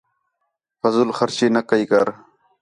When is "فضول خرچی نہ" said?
0.81-1.61